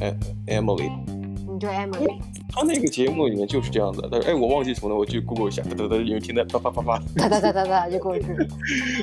[0.00, 0.14] 哎
[0.46, 0.90] ，Emily，
[1.52, 2.18] 你就 Emily，
[2.48, 4.08] 他那个节目里面就是这样的。
[4.10, 8.46] 但是哎，我忘记什么了，我去 Google 一下， 哒哒哒，因为听到啪啪啪啪，哒哒哒哒哒就过去了。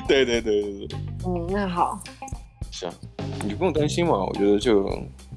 [0.06, 0.98] 对对对对对。
[1.26, 2.00] 嗯，那好。
[2.70, 2.94] 是啊，
[3.46, 4.88] 你不用担心嘛，我觉得就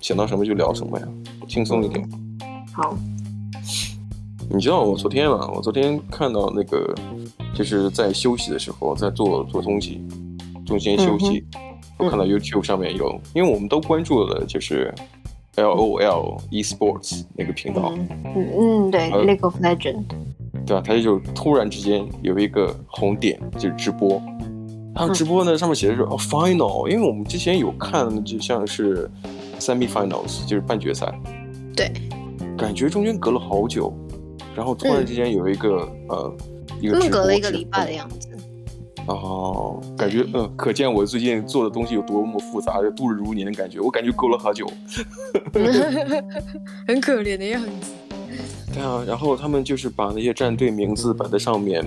[0.02, 1.07] 想到什么就聊什么呀，
[1.48, 2.07] 轻松一点。
[2.73, 2.98] 好。
[4.50, 5.46] 你知道我昨天嘛？
[5.54, 6.96] 我昨天看到那个，
[7.54, 10.02] 就是在休息的时候，在做做东西，
[10.66, 11.67] 中间休息，嗯、
[11.98, 14.93] 我看到 YouTube 上面有，因为我们都关注了，就是
[15.55, 17.92] LOL Esports 那个频道。
[17.96, 20.04] 嗯嗯，对，League of Legends。
[20.65, 24.21] 对啊，他就突然之间有一个红点，就是直播。
[24.93, 29.10] 他直播呢，上面写的是哦 Final，因为我们之前有看，就像是
[29.60, 31.11] Semi-Finals，就是半决赛。
[31.75, 31.91] 对。
[32.58, 33.94] 感觉中间隔了好久。
[34.55, 36.38] 然后突然之间有一个、嗯、呃，
[36.81, 38.30] 一个隔了一个礼拜的样子。
[39.08, 43.80] 哦，感觉嗯，可见我最近做的东西有多么复杂，度日如年的感觉。
[43.80, 44.67] 我感觉勾了好久，
[46.88, 47.94] 很可怜的样子。
[48.73, 51.81] 对啊，然后他们就是把那些战队名字摆在上面，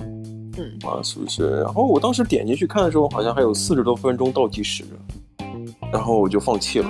[0.57, 1.61] 嗯啊，是不是？
[1.61, 4.83] 然后我当时点进去看的时候，好像还有四十多分钟倒计时，
[5.93, 6.89] 然后我就放弃了，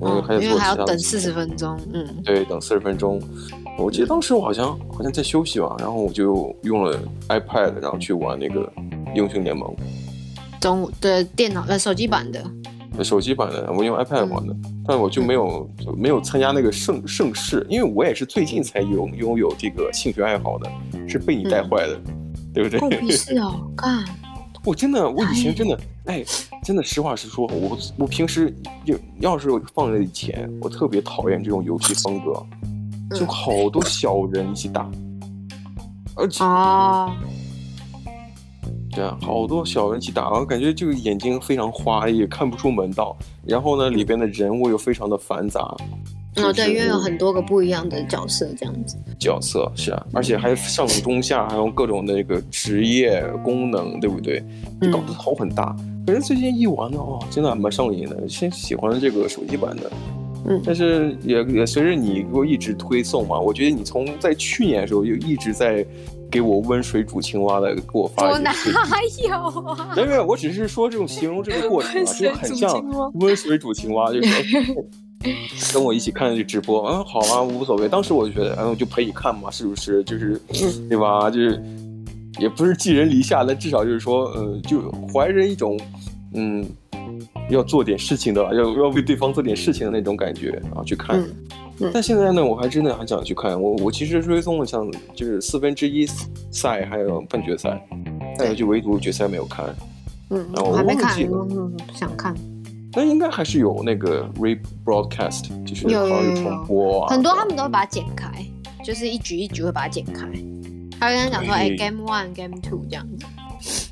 [0.02, 3.20] 嗯，还因为还要等四十分钟，嗯，对，等四十分钟。
[3.78, 8.70] 我记得当时我好像好像在休息吧，然后我就用了 iPad，然后去玩那个
[9.14, 9.74] 英雄联盟。
[10.60, 12.44] 中午的电脑呃手机版的。
[13.02, 20.70] 手机版的，我用 iPad 玩的，嗯、但我就没有没有参加那个盛盛世，因为我也是最近才拥拥有这个兴趣爱好的，
[21.08, 22.78] 是被你带坏的，嗯、对不对？
[23.00, 24.04] 不是哦， 干。
[24.64, 26.22] 我真的，我以前真的，哎，
[26.62, 32.44] 真的，实话实说，我我平时就要是放在以前，我特别讨厌这种游戏风格。
[33.16, 34.88] 就好多小人一起打，
[36.14, 37.12] 而且啊，
[38.92, 43.16] 对啊，好多小人一起打，我感觉就眼睛非常花，也看不出门道。
[43.46, 45.60] 然后呢，里边的人物又非常的繁杂。
[46.36, 48.96] 哦，对，因为有很多个不一样的角色，这样子。
[49.18, 54.42] 角色是啊，而且还上中下，还有各种的那个职业功能，对不对？
[54.92, 55.74] 搞得头很大。
[56.06, 58.28] 可是最近一玩呢，哦，真的还蛮上瘾的。
[58.28, 59.90] 先喜欢这个手机版的。
[60.46, 65.84] 嗯，但是也也随着你给我一直推送嘛，我觉得你从在去年的时候就一直在
[66.30, 68.28] 给我温水煮青蛙的给我发。
[68.28, 69.92] 我哪有啊？
[69.96, 74.84] 没有没有，我只是说这种形容这个 过程啊，就很像温水煮青蛙，就是
[75.74, 77.88] 跟我一起看这直播，嗯，好啊，无所谓。
[77.88, 80.02] 当时我就觉得，嗯，我就陪你看嘛，是不是？
[80.04, 80.40] 就是，
[80.88, 81.30] 对吧？
[81.30, 81.62] 就是
[82.38, 85.78] 也不是寄人篱下，但至少就是说，呃，就怀着一种，
[86.34, 86.64] 嗯。
[87.50, 91.20] 要做点事情的，要要为对方做点事情的那种感觉然后，去看。
[91.20, 91.28] 嗯
[91.80, 93.60] 嗯、但现在呢，我还真的很想去看。
[93.60, 96.06] 我我其实追踪了像就是四分之一
[96.50, 97.80] 赛，还有半决赛，
[98.38, 99.64] 但有就唯独决赛没有看。
[100.30, 102.34] 嗯，然后我还没看，嗯，想看。
[102.92, 107.08] 那应该还是有那个 rebroadcast，就是好像有重播啊。
[107.14, 108.30] 很多他们都会把它剪开，
[108.84, 110.26] 就是一局一局会把它剪开。
[110.98, 113.24] 他会跟他讲说，哎、欸，Game One、Game Two 这样子。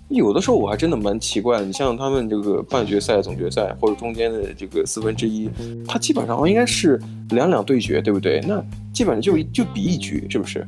[0.08, 5.50] 有的时候我还真的蛮奇怪的，你像他们这个半决赛、总决赛或者中间的这个四分之一，
[5.86, 6.98] 它基本上应该是
[7.30, 8.40] 两两对决，对不对？
[8.46, 10.66] 那基本上就就比一局，是不是？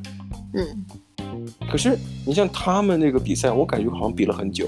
[0.54, 0.66] 嗯。
[1.70, 1.96] 可是
[2.26, 4.66] 你像他们那个比赛，我感觉好像比了很久。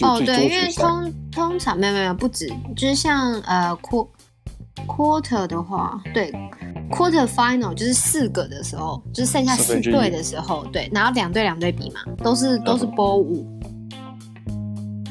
[0.00, 4.08] 哦，对，因为通通常没有没有不止，就是像呃 qu
[4.86, 6.32] quarter 的话，对
[6.90, 13.46] quarter final 就是四个的时候，就是剩下四队的时候，对，然后两队两队比嘛，都是都是波五。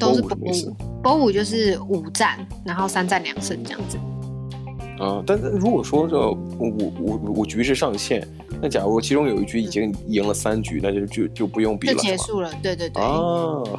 [0.04, 3.98] 都是博五，博五就是五战，然后三战两胜这样子。
[5.00, 8.26] 啊，但是如果说这五五五局是上限，
[8.62, 12.52] 那假如其中有一局已经赢了三局，那就就就不用比了，就结束了。
[12.62, 13.02] 对对对。
[13.02, 13.10] 啊，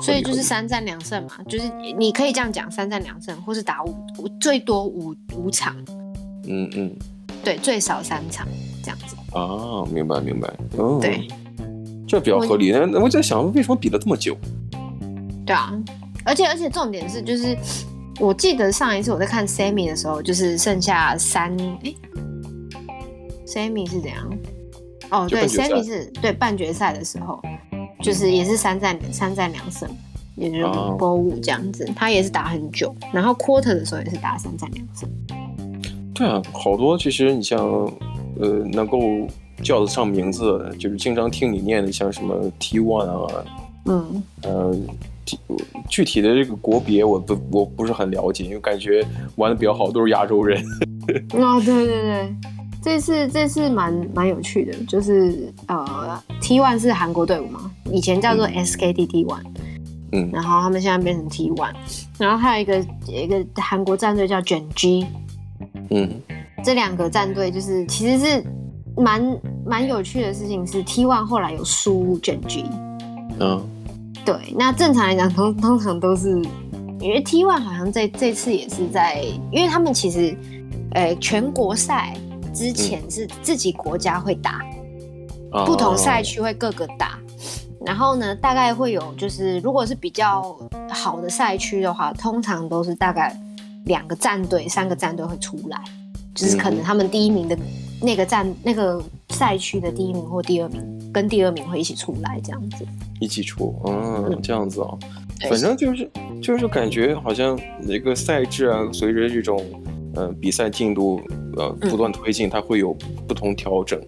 [0.03, 5.75] 所以就是三战两胜嘛，就是你可以这样讲，三战两胜，或是打五最多五五场。
[6.47, 6.93] 嗯嗯。
[7.45, 8.47] 对，最少三场
[8.83, 9.17] 这样子。
[9.33, 10.53] 啊，明白明白。
[10.77, 10.99] 哦。
[11.01, 11.27] 对。
[12.07, 12.71] 这比较合理。
[12.71, 14.37] 那我在想，为什么比了这么久？
[15.47, 15.73] 对啊。
[16.25, 17.57] 而且而且重点是，就是
[18.19, 21.95] 我记得上一次我在看 Sammy 的时候，就是剩下三哎
[23.47, 24.39] ，Sammy 是怎样？
[25.11, 27.43] 哦，对，Sammy 是对半决赛的时候，
[28.03, 29.89] 就是也是三战三战两胜，
[30.37, 30.65] 也就是
[30.99, 32.95] 波五这样子，他也是打很久。
[33.13, 35.09] 然后 Quarter 的时候也是打三战两胜。
[36.15, 37.59] 对啊，好多其实你像
[38.41, 38.99] 呃能够
[39.63, 43.45] 叫得上名字，就是经常听你念的，像什么 T One 啊，
[43.87, 44.75] 嗯，呃。
[45.89, 49.05] 具体的这个国别我不我不是很了解，因为感觉
[49.37, 50.63] 玩的比较好都是亚洲人。
[51.35, 52.35] 哦，对对对，
[52.83, 59.39] 这次这次蛮蛮有趣的，就是呃，T1 是韩国队伍嘛，以前叫做 SKT T1，
[60.13, 61.75] 嗯，然后他们现在变成 T One，
[62.19, 65.07] 然后还有一个一个韩国战队叫卷 G，
[65.91, 66.11] 嗯，
[66.65, 68.45] 这两个战队就是其实是
[68.97, 72.65] 蛮蛮有趣的事情是 T One 后来有输卷 G，
[73.41, 73.63] 嗯，
[74.25, 76.31] 对，那正常来讲通通常都是
[77.01, 79.23] 因为 T One 好像这这次也是在，
[79.53, 80.35] 因为他们其实
[80.93, 82.17] 呃全国赛
[82.55, 84.65] 之前是自己国家会打，
[85.53, 87.19] 嗯、不同赛区会各个打。
[87.85, 90.57] 然后呢，大概会有就是，如果是比较
[90.89, 93.39] 好的赛区的话，通常都是大概
[93.85, 95.79] 两个战队、三个战队会出来，
[96.35, 97.55] 就是可能他们第一名的
[98.01, 99.03] 那个战那个
[99.35, 100.81] 赛区的第一名或第二名
[101.13, 102.87] 跟第二名会一起出来，这样子。
[103.21, 104.89] 一起出，嗯，嗯这样子啊。
[105.51, 106.11] 反正就是
[106.41, 109.61] 就是感觉好像那个赛制啊，随着这种
[110.15, 111.21] 呃比赛进度
[111.57, 112.97] 呃不断推进，它会有
[113.27, 114.01] 不同调整。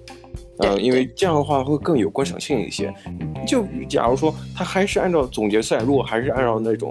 [0.59, 2.93] 呃，因为这样的话会更有观赏性一些。
[3.47, 6.91] 就假如说他还是按照总决赛，如果还是按照那种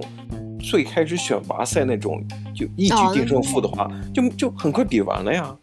[0.59, 2.23] 最开始选拔赛那种
[2.53, 5.55] 就一局定胜负的话，哦、就就很快比完了呀。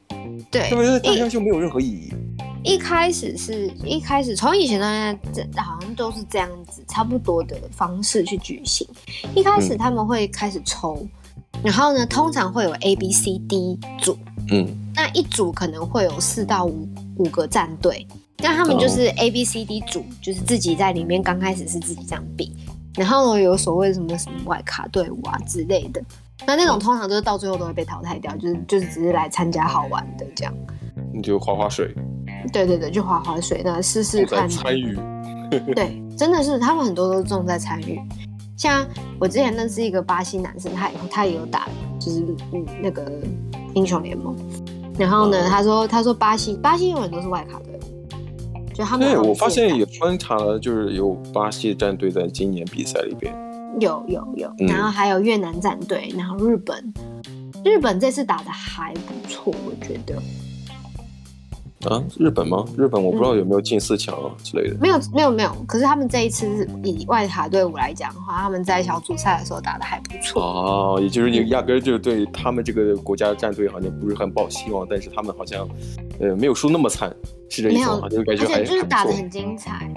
[0.51, 2.13] 对，因为大家就没有任何意义。
[2.63, 4.87] 一开始是一开始从以前到
[5.33, 8.87] 现在，好像都是这样子，差不多的方式去举行。
[9.35, 11.07] 一开始他们会开始抽，
[11.55, 14.17] 嗯、然后呢，通常会有 A、B、C、D 组。
[14.51, 16.89] 嗯，那一组可能会有四到五。
[17.19, 18.07] 五个战队，
[18.39, 20.09] 那他们就是 A B C D 组，oh.
[20.23, 22.57] 就是自己在里面刚开始是自己这样比，
[22.95, 26.03] 然后呢有所谓什么什么外卡队伍啊之类的，
[26.47, 30.53] 那那种通常都是到最后都会被淘汰掉，就是就是只是来参加好玩的这样。
[31.13, 31.95] 你就划划水，
[32.53, 34.99] 对对对，就划划水，那试试看参与。
[35.75, 38.01] 对，真的是他们很多都重在参与。
[38.57, 38.87] 像
[39.19, 41.69] 我之前认识一个巴西男生，他也他也有打，
[41.99, 42.21] 就是
[42.53, 43.11] 嗯那个
[43.75, 44.35] 英雄联盟。
[44.99, 47.79] 然后呢，他说：“他说巴西，巴西永远都是外卡队，
[48.75, 49.09] 就他们。
[49.09, 53.35] 对，我发现也观察了，就是有巴西战队在今年比赛里边，
[53.81, 56.95] 有有有，然后还有越南战队，然后日本，
[57.65, 60.15] 日本这次打的还不错，我觉得。”
[61.89, 62.65] 啊，日本吗？
[62.77, 64.75] 日本我不知道有没有进四强啊之类的。
[64.75, 65.53] 嗯、没有，没有，没有。
[65.67, 70.43] 可是他们这一次以外卡队伍来讲的话，他们在小组赛的时候打得还不错。
[70.43, 75.69] 哦，也就是你压根就对他们这个国家战队好像不是很抱希望，但是他们好像，
[76.21, 77.15] 呃，没有输那么惨，
[77.49, 78.09] 是这意思吗？
[78.09, 79.93] 就感觉还而且就是打得很精彩。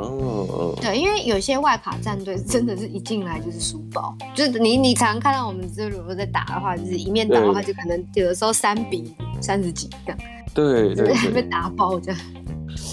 [0.00, 0.74] 哦。
[0.80, 10.18] 对，因为有些外卡战队真的是一进来就是输包，就是你你常常看到我们这如果在打的话，就是一面打的话，就可能有的时候三比三十几这样。
[10.54, 12.20] 对对 对，被打爆这样。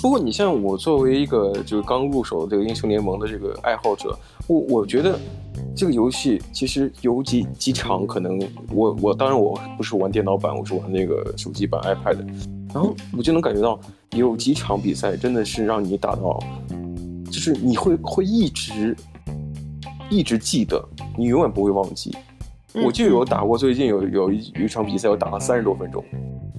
[0.02, 4.18] 不过你像我作为一个就是刚入手这个英雄联盟的这个爱好者，
[4.48, 5.20] 我我觉得
[5.76, 8.40] 这个游戏其实有几几场可能
[8.72, 12.18] 我我当然我不是玩电脑版，我是玩那个手机版 iPad，
[12.74, 13.80] 然后我就能感觉到
[14.12, 16.40] 有几场比赛真的是让你打到，
[17.32, 18.96] 就是你会会一直
[20.10, 20.84] 一直记得，
[21.18, 22.16] 你永远不会忘记。
[22.74, 26.04] 我就有打过，最近有有一有一场比赛，我打了三十多分钟。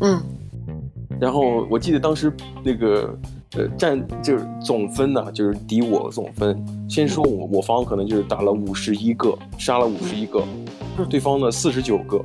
[0.00, 0.20] 嗯。
[1.20, 2.32] 然后我记得当时
[2.64, 3.16] 那个
[3.56, 6.58] 呃战就是总分呢、啊，就是敌我总分。
[6.88, 10.42] 先说我我方可能就是打了五十一个，杀了五十一个，
[10.98, 12.22] 嗯、对方呢四十九个。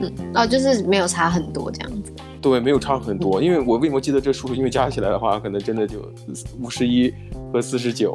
[0.00, 2.03] 嗯，哦，就是没有差很多这样子。
[2.50, 4.54] 对，没有差很多，因为我为什么记得这数？
[4.54, 5.98] 因为加起来的话，可能真的就
[6.60, 7.10] 五十一
[7.50, 8.14] 和四十九。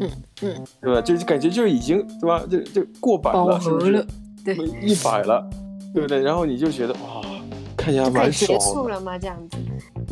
[0.00, 0.10] 嗯
[0.42, 1.00] 嗯，对吧？
[1.00, 2.42] 就是感觉就是已经对吧？
[2.50, 4.04] 就就过百了，是不是？
[4.44, 5.48] 对，一百了，
[5.94, 6.20] 对不对？
[6.20, 7.22] 然后你就觉得哇。
[7.76, 8.58] 看起来蛮爽。
[8.58, 9.16] 结束了吗？
[9.16, 9.56] 这样子。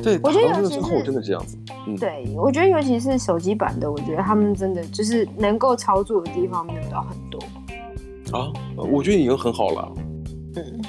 [0.00, 1.58] 对，我觉得尤其是真的这样子。
[1.88, 7.40] 嗯，对，我觉得尤其是手机版的，我觉得他们真的就是能够操作的地方没有到很多。
[8.38, 9.92] 啊，我觉得已经很好了。
[10.54, 10.80] 嗯，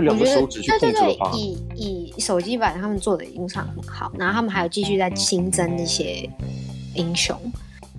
[0.00, 6.28] 就两个手指去控制的话，以以手机版他们做的已经算很好，然后他们还有继续在新增一些
[6.94, 7.36] 英雄，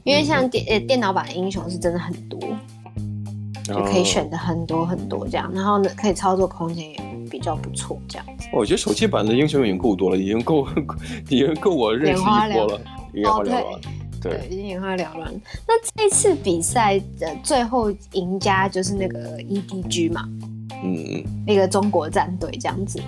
[0.04, 2.40] 因为像电呃电脑版的英雄是真的很多，
[3.64, 7.12] 就可以选的很多很多这样，然后呢可以操作空间也。
[7.32, 8.50] 比较不错，这样子。
[8.52, 10.68] 我觉得手机版的英雄已经够多了，已经够，
[11.30, 12.82] 已经够我认识一波了。
[13.14, 13.64] 眼花缭乱，
[14.22, 15.34] 对，已经眼花缭乱。
[15.66, 20.28] 那这次比赛的最后赢家就是那个 EDG 嘛，
[20.84, 23.00] 嗯嗯，那个中国战队这样子。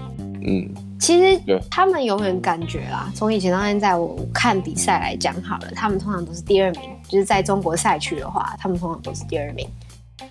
[0.45, 9.67] 嗯，其实他们永远感觉啦，从以前到现在，我看比赛来讲好了，他们通常都是第二名，就是在中国赛区的话，他们通常都是第二名。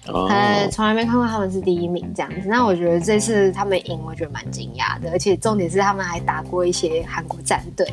[0.06, 2.48] 呃，从来没看过他们是第一名这样子。
[2.48, 5.10] 那我觉得这次他们赢，我觉得蛮惊讶的。
[5.10, 7.86] 而且重点是他们还打过一些韩国战队。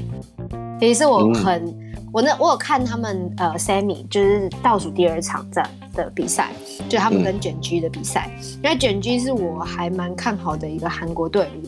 [0.80, 6.52] 其实我很，嗯、我那我有看他们呃，Sammy 就是倒数第二场战的比赛，
[6.90, 8.32] 就他们跟卷 G 的比赛。
[8.42, 11.68] 嗯、因为卷 G 是我还蛮看好的一个韩国队伍，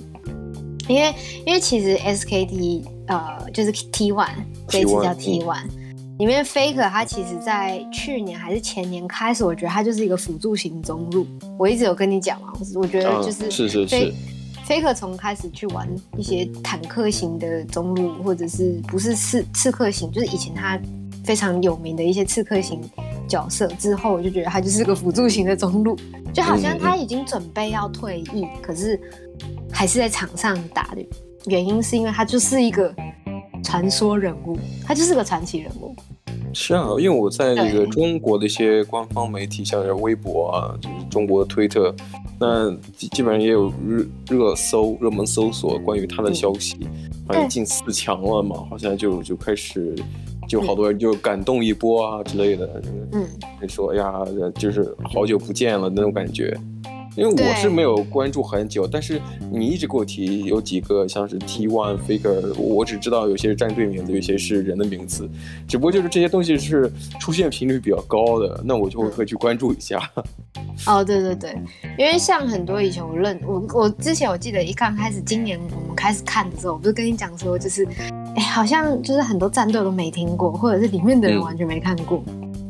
[0.88, 1.14] 因为
[1.46, 4.30] 因为其实 SKT 呃就是 T One
[4.68, 5.68] 这一次叫 T One。
[6.18, 11.26] 里面 Faker 他其实在去年还是前年开始，我觉得他就是一个辅助型中路。
[11.58, 14.14] 我一直有跟你讲嘛，我觉得就是、嗯、是是是。
[14.72, 15.86] Faker 从开始去玩
[16.16, 20.80] 一些坦克型的中路，或者是不是刺刺客型，就是以前他
[21.26, 22.80] 非常有名的一些刺客型
[23.28, 25.98] 角色之后，我就觉得他就是个辅助型的中路，
[26.34, 28.98] 就好像他已经准备要退役，可是
[29.70, 31.06] 还是在场上打的
[31.48, 32.96] 原因是因为他就是一个
[33.62, 35.94] 传说人物，他就是个传奇人物。
[36.54, 41.94] 是啊，因为我在那个中国的一些官方媒体，像是微博啊，就是中国的推特，
[42.40, 46.78] 那基本上也有热热搜、热门搜索关于他的消息，
[47.28, 49.96] 好像进四强了嘛，好像就就开始
[50.48, 52.82] 就好多人就感动一波啊之类的，
[53.14, 53.28] 嗯，
[53.70, 54.14] 说哎呀，
[54.56, 56.58] 就是好久不见了那种感觉。
[57.16, 65.30] 因为我是没有关注很久，但是你一直给我提有几个像是 T One Figure，我只知道有些是战队名字，有些是人的名字，
[65.68, 70.02] 只不过就是这些东西是出现频率比较高的，那我就会会去关注一下。
[70.88, 71.54] 哦，对对对，
[71.98, 77.86] 因为像很多以前我认我我之前我记得一刚开始今年我们开始看的时候，我不是跟你讲说就是，
[78.36, 82.24] 哎，好像就是很多战队都没听过，或者是里面的人完全没看过。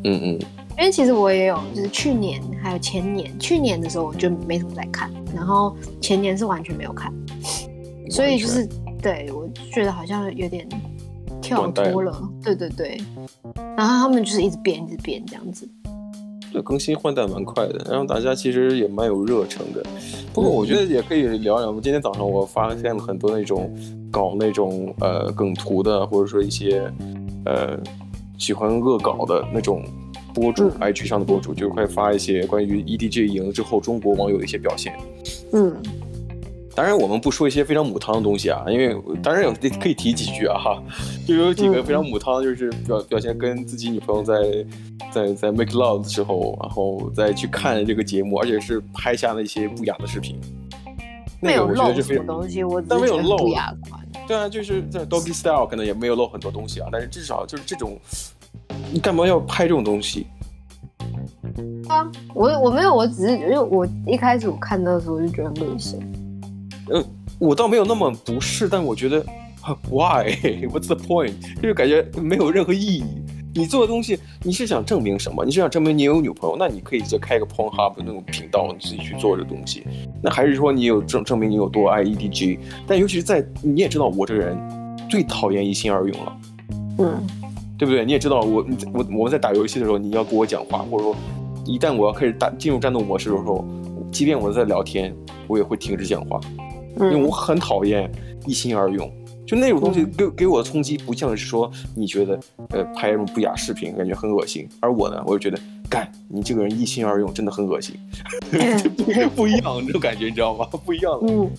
[0.04, 0.40] 嗯嗯。
[0.40, 0.40] 嗯
[0.82, 7.14] 因为其实我也有，就是去年还有前年，去年的时候我就没什么在看，然后前年是完全没有看，
[8.10, 8.68] 所以就是
[9.00, 10.68] 对我觉得好像有点
[11.40, 13.00] 跳脱了，对对对，
[13.78, 15.70] 然后他们就是一直变，一直变这样子，
[16.52, 19.86] 对，更新换代蛮快的，然后大家其实也蛮有热忱的，
[20.34, 21.70] 不过我觉得也可以聊聊。
[21.70, 23.72] 我今天早上我发现了很多那种
[24.10, 26.92] 搞那种呃梗图的，或者说一些
[27.46, 27.80] 呃
[28.40, 29.84] 喜欢恶搞的那种。
[30.34, 34.94] 博主、嗯、IG 上的博主就会发一些关于 EDG 赢了之后中国网友的一些表现。
[35.54, 35.76] 嗯，
[36.74, 40.84] 当然我们不说一些非常母汤的东西啊，因为当然有可以提几句啊哈，
[41.28, 44.66] 就有几个非常母汤，就是表表现跟自己女朋友在
[45.12, 50.40] 在在 make love 的时候，然后再去看这个节目，而且是拍下了一些不雅的视频。
[51.42, 53.74] 没有露什么东西，我但没有露不雅。
[54.28, 58.00] 对啊，就是在 Doggy Style 可能也没有漏很多东西啊，但是至少就是这种。
[58.92, 60.28] 你干嘛要拍这种东西？
[61.88, 66.00] 啊，我我没有，我只是因为我一开始我看到的时候我就觉得很恶心。
[66.90, 67.04] 呃，
[67.40, 69.26] 我倒没有那么不适，但我觉得
[69.90, 71.34] ，Why？What's the point？
[71.56, 73.04] 就是感觉没有任何意义。
[73.54, 75.44] 你做的东西，你是想证明什么？
[75.44, 76.56] 你是想证明你有女朋友？
[76.58, 79.86] 那你可以再开一个 Pornhub 那种频道，你自己去做这东西。
[80.24, 82.60] 那还是说你有证证明你有多爱 EDG？
[82.88, 84.58] 但尤其是在你也知道我这个人
[85.10, 86.38] 最讨厌一心二用了。
[87.00, 87.28] 嗯。
[87.82, 88.06] 对不对？
[88.06, 91.16] 你也知道我，我我们在打游戏的时候，你要跟我讲话，或者说，
[91.66, 93.66] 一旦我要开始打进入战斗模式的时候，
[94.12, 95.12] 即便我在聊天，
[95.48, 96.40] 我也会停止讲话，
[97.00, 98.08] 因为我很讨厌
[98.46, 99.12] 一心二用。
[99.48, 105.60] 就那种东西给给我的冲击，不像是说你觉得呃拍那种不雅视频感觉很恶心，而我呢，我就觉得
[105.90, 107.96] 干你这个人一心二用真的很恶心，
[109.36, 110.68] 不一样这种感觉你知道吗？
[110.86, 111.20] 不一样。
[111.24, 111.50] 嗯。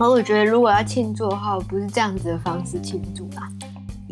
[0.00, 3.48] 而我觉得如果要庆祝的话，不是这样子的方式庆祝啦。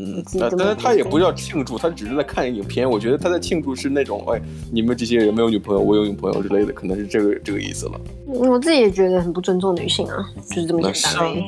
[0.03, 2.89] 嗯，但但是他也不叫庆祝，他只是在看影片。
[2.89, 4.41] 我觉得他在庆祝是那种，哎，
[4.73, 8.01] 你们这些人没有女朋友，我有女朋友之类的，可能是这个这个意思了。
[8.27, 11.43] 我自己也觉得很不尊重女性啊，就是这么简单而已。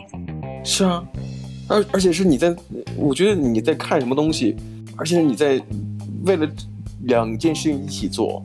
[0.64, 1.02] 是啊，
[1.66, 2.54] 而而且是你在，
[2.98, 4.54] 我觉得你在看什么东西，
[4.96, 5.58] 而且你在
[6.26, 6.46] 为了
[7.04, 8.44] 两件事情一起做，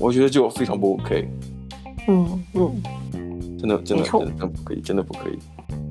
[0.00, 1.28] 我觉得就非常不 OK。
[2.08, 2.82] 嗯嗯，
[3.58, 5.38] 真的真的真的不可以，真的不可以。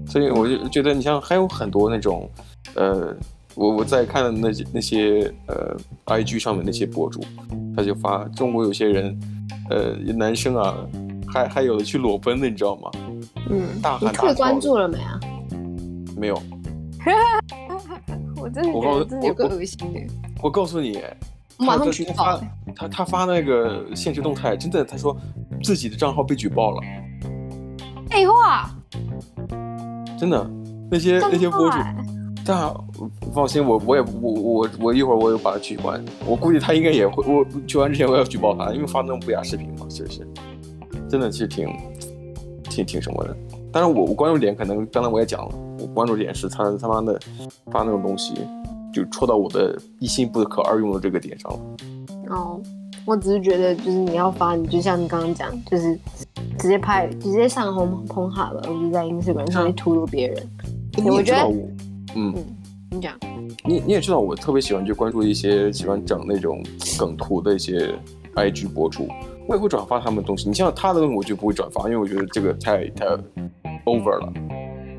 [0.09, 2.27] 所以我就觉得，你像还有很多那种，
[2.73, 3.15] 呃。
[3.55, 7.23] 我我在看那些那些呃，IG 上面那些博主，
[7.75, 9.17] 他就发中国有些人，
[9.69, 10.75] 呃，男生啊，
[11.27, 12.91] 还还有的去裸奔的，你知道吗？
[13.49, 14.29] 嗯，大喊大叫。
[14.29, 15.19] 你关注了没啊？
[16.17, 16.41] 没有。
[18.37, 19.99] 我真的觉得真的有个恶心的。
[20.43, 20.99] 我告诉你，
[21.57, 22.41] 马上举报。
[22.75, 25.15] 他他发那个现实动态，真的，他说
[25.63, 26.81] 自己的账号被举报了。
[28.09, 28.69] 废话。
[30.19, 30.49] 真的，
[30.91, 31.77] 那些那些博主。
[32.47, 32.71] 但
[33.33, 35.99] 放心，我我也我我我一会儿我也把他取关。
[36.27, 40.27] 我估计他应该也会，我取关之前我要举报他，因为发那种不雅视频嘛，是不是？
[41.09, 41.67] 真的其实挺
[42.69, 43.35] 挺挺什么的。
[43.71, 47.19] 但是我我关注点可能刚才我也讲了，我关注点是他他妈的
[47.71, 48.35] 发那种东西，
[48.93, 51.59] 就戳到我的一心不可二用的这个点上了。
[52.29, 52.61] 哦，
[53.05, 55.97] 我只是觉得就是你要发，你就像你刚刚讲，就是
[56.59, 60.47] 直接拍，直接上红红海了，我就在 Instagram 上面突突别人。
[60.99, 61.51] 嗯、我觉得。
[62.13, 62.33] 嗯，
[62.91, 63.13] 你讲，
[63.65, 66.63] 你你也知道，我特别喜欢去关注一些喜欢整那种
[66.99, 67.93] 梗图的一些
[68.35, 69.07] IG 博主，
[69.47, 70.47] 我也会转发他们的东西。
[70.47, 73.05] 你像他的东西，我就不会转发，因为我觉得这个太太
[73.85, 74.33] over 了，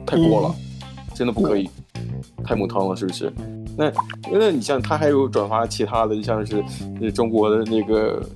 [0.04, 2.02] 太过了，嗯、真的不可以，嗯、
[2.44, 3.32] 太母汤了，是不是？
[3.78, 3.92] 那
[4.32, 8.26] 那你像他还有转发其他的，像是中国的那个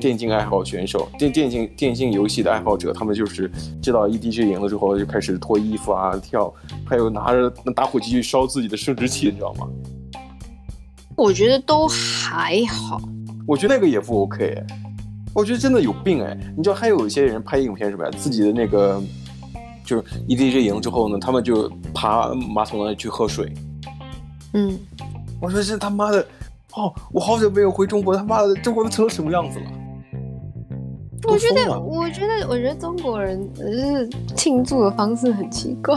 [0.00, 3.50] 电竞爱好选手，电电竞电竞游戏的爱好者，他们就是
[3.82, 6.52] 知道 EDG 赢了之后就开始脱衣服啊跳，
[6.86, 9.68] 还有拿着打火机去烧自己的生殖器，你知道吗？
[11.16, 12.98] 我觉得都还好，
[13.46, 14.64] 我觉得那个也不 OK，
[15.34, 16.34] 我觉得真的有病哎！
[16.56, 19.02] 你知道还有一些人拍影片什么呀，自己的那个
[19.84, 23.52] 就是 EDG 赢之后呢，他们就爬马桶那里去喝水。
[24.54, 24.78] 嗯，
[25.40, 26.26] 我说这他妈的，
[26.72, 29.66] 哦，我好久没有回中国，他妈的，中国都成了什么样子了？
[31.30, 35.96] 我觉得，我觉得，我觉得中国人就是庆祝的方式很奇怪。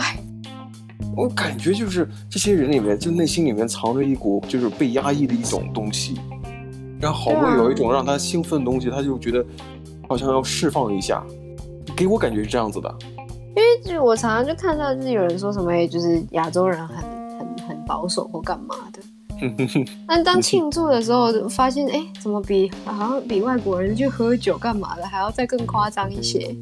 [1.16, 6.20] 我感觉就是这些人里面，就内心里面藏着一股就是被压抑的一种东西，
[7.00, 9.46] 然后好不容易有一种让他兴奋的东西，他就觉得
[10.08, 11.24] 好像要释放一下，
[11.96, 12.96] 给我感觉是这样子的。
[13.56, 16.98] 因为就我常常就看到就是有人说什么，就是亚洲人很
[17.38, 17.84] 很很。
[17.86, 19.02] 保守或干嘛的，
[20.08, 26.56] 但当庆祝的时候，发现哎，怎么比好像比外国人去喝酒干嘛的还要再更夸张一些？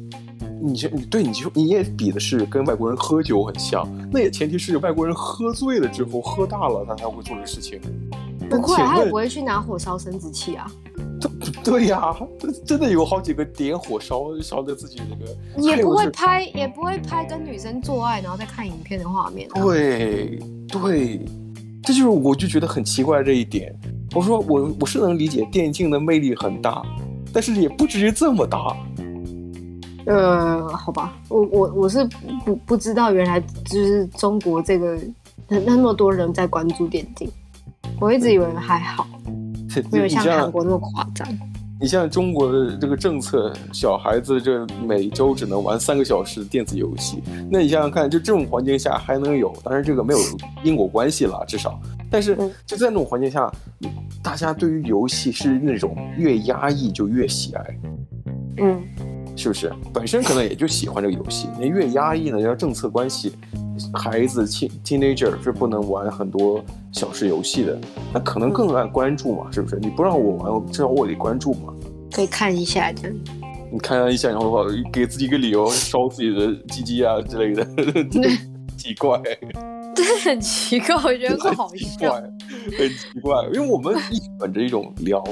[0.64, 7.80] 你就你对你就你也比的是跟外国人喝酒很像，那也前提是外国人喝醉了之后喝大了，他才会做的事情。
[8.48, 10.70] 不会，他也不会去拿火烧生殖器啊。
[11.64, 12.16] 对 呀、啊，
[12.66, 19.62] 真的有好几个点火烧烧的自己那个，也不会拍，也不会拍跟女生做爱然后再看影片的画面、啊。
[19.62, 21.24] 对对，
[21.82, 23.74] 这就是我就觉得很奇怪这一点。
[24.14, 26.82] 我说我我是能理解电竞的魅力很大，
[27.32, 28.76] 但是也不至于这么大。
[30.06, 32.04] 呃，好吧，我我我是
[32.44, 34.98] 不不知道原来就是中国这个
[35.48, 37.30] 那么多人在关注电竞，
[38.00, 39.06] 我一直以为还好。
[39.90, 41.26] 没有像韩国那么夸张。
[41.82, 47.20] 你像中国的这个政策，小孩子这每周只能玩三个小时电子游戏。
[47.50, 49.52] 那你想想看，就这种环境下还能有？
[49.64, 50.20] 当然这个没有
[50.62, 51.76] 因果关系了，至少。
[52.08, 53.52] 但是就在那种环境下，
[54.22, 57.80] 大家对于游戏是那种越压抑就越喜爱。
[58.58, 58.80] 嗯，
[59.34, 59.72] 是不是？
[59.92, 63.32] 本身可能也就喜欢这个游戏，那越压抑呢，要政策关系。
[63.94, 67.76] 孩子 teen teenager 是不能玩很多小时游戏的，
[68.12, 69.78] 那可能更爱关注嘛，是不是？
[69.80, 71.72] 你不让我玩，至少我得关注嘛。
[72.12, 73.16] 可以看一下这样。
[73.72, 77.66] 你看一下，然后的话，给自己一个理由烧自己的鸡鸡啊之类的，
[78.76, 79.20] 奇怪。
[79.94, 82.14] 真的很奇怪，我觉得不好笑。
[82.78, 85.22] 很奇怪，因为我们一直本着一种聊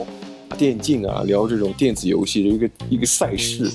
[0.58, 3.70] 电竞啊，聊这种电子游戏的一个一个赛事。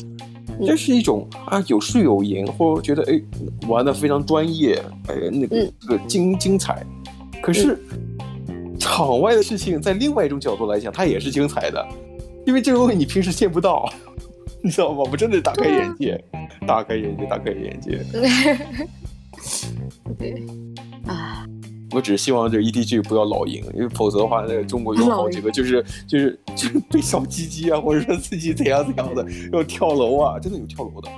[0.66, 3.22] 这是一种啊，有输有赢，或者觉得哎，
[3.68, 6.86] 玩的非常专业，哎，那个这个精精彩。
[7.42, 7.78] 可是
[8.80, 11.86] 场外的事情，在另外一种角度来讲，它也是精彩的，
[12.46, 13.92] 因为这个东西你平时见不到，
[14.62, 15.04] 你知道吗？
[15.12, 16.24] 我真的大开眼界，
[16.68, 18.00] 大开眼界，大开眼界。
[20.18, 20.44] 对，
[21.08, 21.46] 啊。
[21.92, 31.10] 我只是希望这个 EDG 不要老赢，因为否则的话，那个中国有好几个就是就是就是被小鸡鸡啊，或者说自己怎样怎样的，要跳楼啊，真的有跳楼的。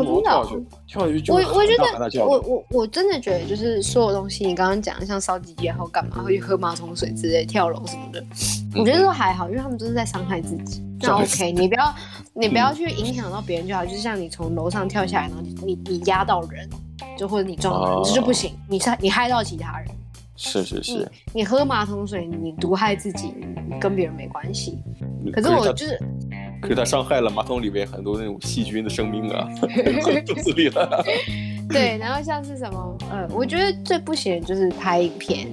[0.00, 0.22] 哦，真的。
[0.22, 1.76] 跳下去，跳下去我我觉
[2.18, 8.24] 得，我我我真的觉得，就是所有东西，你刚刚讲的像烧鸡鸡然后干嘛，会去喝马桶水之类，跳楼什么的，
[8.74, 10.82] 我觉得都还好，因为他们都是在伤害自己。
[11.00, 11.94] 那 OK，你不要
[12.34, 16.68] 你不要去影响到别人就好，就是像你从楼上跳下来，然后你你压到人。
[17.18, 18.52] 就或者你撞人，这、哦、就不行。
[18.68, 19.88] 你害你害到其他人，
[20.36, 20.92] 是是是。
[21.32, 23.34] 你，你喝马桶水，你毒害自己，
[23.80, 24.78] 跟别人没关系。
[25.32, 26.00] 可是我就是，
[26.62, 29.48] 可是他伤害了马桶里面很多那种细菌的生命啊，
[30.24, 31.04] 肚子里了。
[31.68, 35.48] 对，然后像是什么，呃，我觉得最不行的就是拍影片，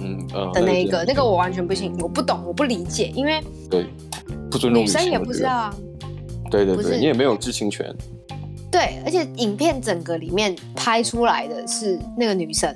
[0.00, 3.86] 嗯的那一个，那个我完全不行，我不懂，我不理解，因为对，
[4.50, 5.74] 不尊重女生也不知道啊。
[6.50, 7.94] 对对对，你也没有知情权。
[8.70, 12.74] 对，而且影片整个里面拍出来的是那个女生，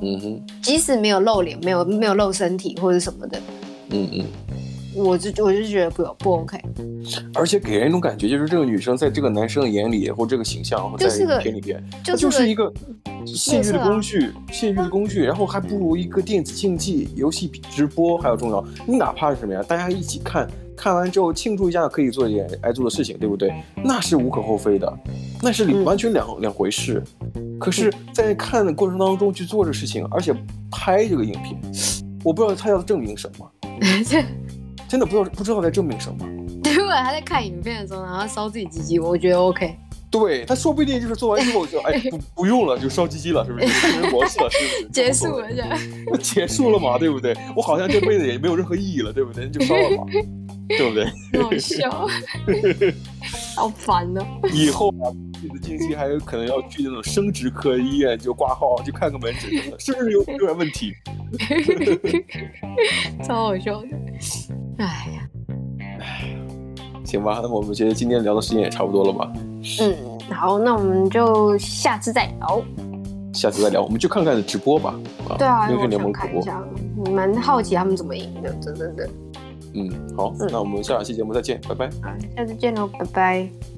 [0.00, 3.38] 嗯哼，即使没有露脸，没有没有露身体或者什么的，
[3.90, 4.24] 嗯嗯，
[4.96, 6.58] 我就我就觉得不不 OK，
[7.34, 12.72] 而且给人一种感觉，就是这个女生在这个男生的眼里或这个形象，就是个片里边，就是就是一个
[13.26, 18.64] 泄欲的工具，泄欲的工具，然后还不如一个电子竞技游戏比直播还要重要。
[18.86, 20.48] 你哪怕是什么呀，大家一起看。
[20.76, 23.50] 看完之后庆祝一下，可以做一点爱做的事情，对不对？
[23.82, 24.92] 那是无可厚非的，
[25.42, 27.02] 那是完全两、嗯、两回事。
[27.58, 30.34] 可是，在看的过程当中去做这事情，而且
[30.70, 31.58] 拍这个影片，
[32.22, 33.50] 我不知道他要证明什么，
[34.88, 36.18] 真的不知道不知道在证明什么。
[36.62, 39.76] 对，我还在看影片的时候，然后烧自己鸡鸡，我觉得 OK。
[40.08, 43.66] 对，他说不定就是做完之后就哎 不不用了，就烧鸡鸡了，是不是？
[43.66, 43.70] 变
[44.02, 44.88] 成模式了，是不是？
[44.90, 45.48] 结束了，
[46.22, 47.36] 结束了嘛，对不对？
[47.56, 49.50] 我好像这辈子也没有任何意义了，对不对？
[49.50, 50.04] 就烧了嘛。
[50.68, 51.04] 对不对？
[51.40, 52.08] 好笑，
[53.54, 54.24] 好烦呢。
[54.52, 55.10] 以后啊。
[55.42, 60.94] 你的近期还有可能要去那种生殖科医院，就挂号，就看个门诊，是不是有有点问题？
[63.22, 63.88] 超好笑的。
[64.78, 65.28] 哎呀，
[66.00, 66.36] 哎，
[67.04, 69.32] 行吧，那我们觉得今天聊的时间也差不多了吧？
[69.80, 69.96] 嗯，
[70.34, 72.62] 好，那我们就下次再聊。
[73.32, 74.94] 下次再聊，我们就看看直播吧。
[75.38, 79.08] 对啊，英雄联盟直播，蛮好奇他们怎么赢的，真的。
[79.74, 81.90] 嗯，好，嗯、那我们下期节目再见，拜拜。
[82.02, 83.75] 好，下次见喽，拜拜。